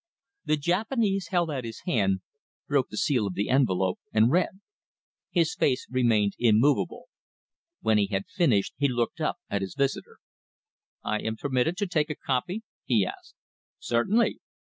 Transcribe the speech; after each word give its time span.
The 0.45 0.57
Japanese 0.57 1.27
held 1.27 1.51
out 1.51 1.63
his 1.63 1.81
hand, 1.81 2.21
broke 2.67 2.89
the 2.89 2.97
seal 2.97 3.27
of 3.27 3.35
the 3.35 3.51
envelope, 3.51 3.99
and 4.11 4.31
read. 4.31 4.59
His 5.29 5.53
face 5.53 5.85
remained 5.91 6.33
immovable. 6.39 7.05
When 7.81 7.99
he 7.99 8.07
had 8.07 8.25
finished 8.25 8.73
he 8.77 8.87
looked 8.87 9.21
up 9.21 9.37
at 9.47 9.61
his 9.61 9.75
visitor. 9.75 10.17
"I 11.03 11.19
am 11.19 11.35
permitted 11.35 11.77
to 11.77 11.85
take 11.85 12.09
a 12.09 12.15
copy?" 12.15 12.63
he 12.83 13.05
asked. 13.05 13.35
"Certainly!" 13.77 14.39